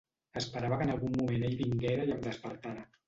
[0.39, 2.89] Esperava que en algun moment ell vinguera i em despertara.